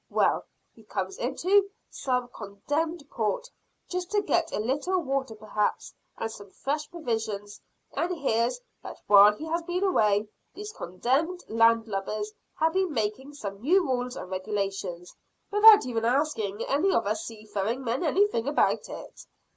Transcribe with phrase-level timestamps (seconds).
[0.09, 3.51] Well, he comes into some condemned port,
[3.87, 7.61] just to get a little water perhaps, and some fresh provisions;
[7.93, 13.35] and hears that while he has been away, these condemned land lubbers have been making
[13.35, 15.15] some new rules and regulations,
[15.51, 19.27] without even asking any of us seafaring men anything about it.